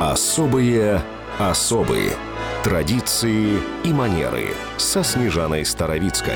Особые 0.00 1.00
особые 1.38 2.10
традиции 2.62 3.58
и 3.84 3.92
манеры 3.92 4.48
со 4.76 5.02
Снежаной 5.02 5.64
Старовицкой. 5.64 6.34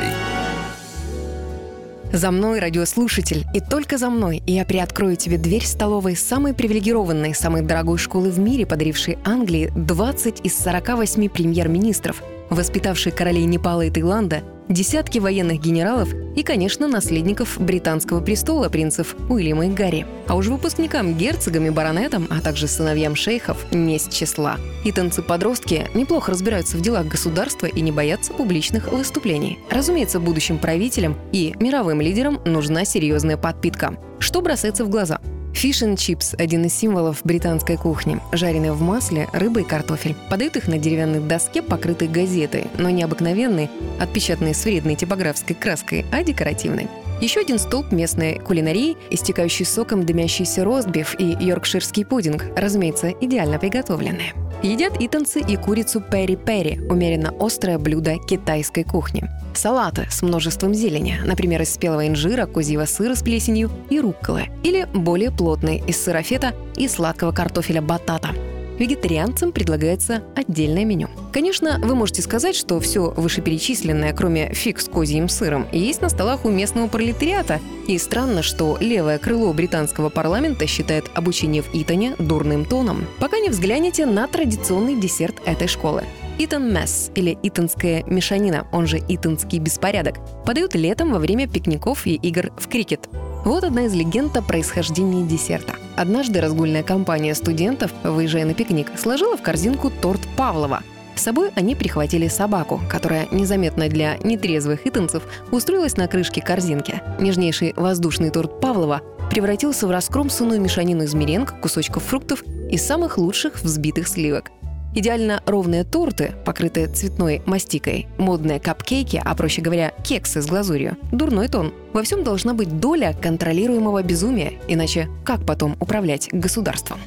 За 2.12 2.30
мной, 2.30 2.58
радиослушатель, 2.58 3.44
и 3.54 3.60
только 3.60 3.98
за 3.98 4.10
мной 4.10 4.42
я 4.46 4.64
приоткрою 4.64 5.16
тебе 5.16 5.36
дверь 5.36 5.64
столовой 5.64 6.16
самой 6.16 6.54
привилегированной, 6.54 7.34
самой 7.34 7.62
дорогой 7.62 7.99
школы 7.99 8.31
в 8.31 8.38
мире, 8.38 8.67
подарившей 8.67 9.19
Англии 9.24 9.71
20 9.75 10.40
из 10.45 10.59
48 10.59 11.29
премьер-министров, 11.29 12.22
воспитавшей 12.51 13.13
королей 13.13 13.45
Непала 13.45 13.83
и 13.83 13.90
Таиланда, 13.90 14.43
десятки 14.69 15.19
военных 15.19 15.61
генералов 15.61 16.09
и, 16.38 16.45
конечно, 16.45 16.86
наследников 16.86 17.60
британского 17.60 18.20
престола 18.20 18.68
принцев 18.68 19.16
Уильяма 19.28 19.66
и 19.66 19.70
Гарри. 19.70 20.06
А 20.28 20.37
уж 20.37 20.46
выпускникам, 20.46 21.14
герцогам 21.14 21.66
и 21.66 21.70
баронетам, 21.70 22.28
а 22.30 22.41
также 22.41 22.68
сыновьям 22.68 23.16
шейхов 23.16 23.66
не 23.73 23.98
с 23.98 24.06
числа. 24.06 24.56
И 24.84 24.93
танцы-подростки 24.93 25.88
неплохо 25.95 26.30
разбираются 26.30 26.77
в 26.77 26.80
делах 26.80 27.06
государства 27.06 27.66
и 27.66 27.80
не 27.80 27.91
боятся 27.91 28.32
публичных 28.32 28.93
выступлений. 28.93 29.59
Разумеется, 29.69 30.20
будущим 30.20 30.59
правителям 30.59 31.16
и 31.32 31.56
мировым 31.59 32.01
лидерам 32.01 32.41
нужна 32.45 32.84
серьезная 32.84 33.37
подпитка. 33.37 33.98
Что 34.20 34.41
бросается 34.41 34.84
в 34.84 34.91
глаза? 34.91 35.20
Фиш 35.59 35.83
чипс– 35.98 36.37
один 36.39 36.67
из 36.67 36.75
символов 36.75 37.23
британской 37.25 37.77
кухни. 37.77 38.21
Жареные 38.30 38.71
в 38.71 38.80
масле, 38.80 39.27
рыба 39.33 39.62
и 39.62 39.65
картофель. 39.65 40.15
Подают 40.30 40.55
их 40.55 40.69
на 40.69 40.79
деревянной 40.79 41.19
доске, 41.19 41.62
покрытой 41.62 42.07
газетой, 42.07 42.69
но 42.79 42.91
не 42.91 43.03
обыкновенной, 43.03 43.69
отпечатанной 43.99 44.55
с 44.55 44.65
вредной 44.65 44.95
типографской 44.95 45.57
краской, 45.57 46.07
а 46.13 46.23
декоративной. 46.23 46.87
Еще 47.21 47.41
один 47.41 47.59
столб 47.59 47.91
местной 47.91 48.39
кулинарии, 48.39 48.97
истекающий 49.11 49.65
соком 49.65 50.07
дымящийся 50.07 50.63
ростбиф 50.63 51.16
и 51.19 51.25
йоркширский 51.25 52.07
пудинг, 52.07 52.45
разумеется, 52.57 53.11
идеально 53.11 53.59
приготовленные. 53.59 54.35
Едят 54.62 54.95
итанцы 54.98 55.41
и 55.41 55.57
курицу 55.57 56.01
пери-пери, 56.01 56.80
умеренно 56.91 57.32
острое 57.38 57.79
блюдо 57.79 58.16
китайской 58.19 58.82
кухни. 58.82 59.24
Салаты 59.55 60.07
с 60.10 60.23
множеством 60.23 60.74
зелени, 60.74 61.21
например, 61.24 61.63
из 61.63 61.73
спелого 61.73 62.09
инжира, 62.09 62.46
козьего 62.46 62.85
сыра 62.85 63.15
с 63.15 63.23
плесенью 63.23 63.71
и 63.88 64.00
рукколы, 64.00 64.48
или 64.64 64.86
более 64.94 65.30
плотные 65.30 65.78
из 65.86 66.02
сырофета 66.02 66.55
и 66.77 66.88
сладкого 66.88 67.32
картофеля 67.32 67.82
батата– 67.82 68.30
вегетарианцам 68.78 69.52
предлагается 69.52 70.22
отдельное 70.34 70.84
меню. 70.84 71.08
Конечно, 71.32 71.80
вы 71.82 71.94
можете 71.94 72.22
сказать, 72.22 72.56
что 72.56 72.80
все 72.80 73.10
вышеперечисленное, 73.10 74.12
кроме 74.12 74.52
фиг 74.52 74.80
с 74.80 74.88
козьим 74.88 75.28
сыром, 75.28 75.66
есть 75.72 76.00
на 76.02 76.08
столах 76.08 76.44
у 76.44 76.50
местного 76.50 76.88
пролетариата. 76.88 77.60
И 77.86 77.98
странно, 77.98 78.42
что 78.42 78.76
левое 78.80 79.18
крыло 79.18 79.52
британского 79.52 80.08
парламента 80.08 80.66
считает 80.66 81.06
обучение 81.14 81.62
в 81.62 81.70
Итоне 81.72 82.14
дурным 82.18 82.64
тоном. 82.64 83.06
Пока 83.18 83.38
не 83.38 83.48
взглянете 83.48 84.06
на 84.06 84.26
традиционный 84.26 85.00
десерт 85.00 85.36
этой 85.46 85.68
школы. 85.68 86.04
Итан 86.40 86.72
Месс 86.72 87.10
или 87.16 87.36
итонская 87.42 88.04
мешанина, 88.04 88.68
он 88.70 88.86
же 88.86 89.00
итонский 89.08 89.58
беспорядок, 89.58 90.20
подают 90.46 90.76
летом 90.76 91.12
во 91.12 91.18
время 91.18 91.48
пикников 91.48 92.06
и 92.06 92.14
игр 92.14 92.52
в 92.56 92.68
крикет. 92.68 93.08
Вот 93.48 93.64
одна 93.64 93.86
из 93.86 93.94
легенд 93.94 94.36
о 94.36 94.42
происхождении 94.42 95.27
десерта. 95.27 95.72
Однажды 95.96 96.38
разгульная 96.38 96.82
компания 96.82 97.34
студентов, 97.34 97.91
выезжая 98.04 98.44
на 98.44 98.52
пикник, 98.52 98.88
сложила 98.98 99.38
в 99.38 99.42
корзинку 99.42 99.91
торт 99.91 100.20
Павлова. 100.36 100.82
С 101.14 101.22
собой 101.22 101.50
они 101.54 101.74
прихватили 101.74 102.28
собаку, 102.28 102.78
которая 102.91 103.26
незаметно 103.30 103.88
для 103.88 104.19
нетрезвых 104.19 104.86
итанцев 104.86 105.22
устроилась 105.50 105.96
на 105.96 106.08
крышке 106.08 106.42
корзинки. 106.42 107.00
Нежнейший 107.19 107.72
воздушный 107.74 108.28
торт 108.28 108.60
Павлова 108.60 109.00
превратился 109.30 109.86
в 109.86 109.91
раскромсанную 109.91 110.60
мешанину 110.60 111.04
из 111.04 111.14
меренг, 111.14 111.58
кусочков 111.58 112.04
фруктов 112.04 112.44
и 112.70 112.76
самых 112.76 113.16
лучших 113.16 113.62
взбитых 113.62 114.08
сливок. 114.08 114.50
Идеально 114.94 115.42
ровные 115.46 115.84
торты, 115.84 116.32
покрытые 116.44 116.88
цветной 116.88 117.42
мастикой, 117.44 118.08
модные 118.16 118.58
капкейки, 118.58 119.20
а 119.22 119.34
проще 119.34 119.60
говоря, 119.60 119.92
кексы 120.03 120.41
с 120.41 120.47
глазурью. 120.47 120.97
Дурной 121.12 121.48
тон. 121.48 121.75
Во 121.98 122.04
всем 122.04 122.22
должна 122.22 122.54
быть 122.54 122.78
доля 122.78 123.12
контролируемого 123.12 124.04
безумия, 124.04 124.53
иначе 124.69 125.09
как 125.25 125.44
потом 125.44 125.76
управлять 125.81 126.28
государством? 126.31 127.00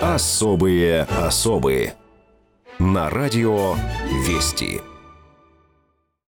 Особые 0.00 1.02
особые. 1.02 1.92
На 2.78 3.10
радио 3.10 3.74
Вести. 4.26 4.80